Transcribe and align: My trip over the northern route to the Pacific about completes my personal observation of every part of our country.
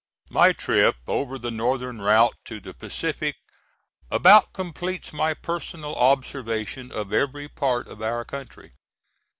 My 0.31 0.51
trip 0.51 0.95
over 1.05 1.37
the 1.37 1.51
northern 1.51 2.01
route 2.01 2.33
to 2.45 2.59
the 2.59 2.73
Pacific 2.73 3.35
about 4.09 4.51
completes 4.51 5.13
my 5.13 5.35
personal 5.35 5.93
observation 5.93 6.91
of 6.91 7.13
every 7.13 7.47
part 7.47 7.87
of 7.87 8.01
our 8.01 8.25
country. 8.25 8.73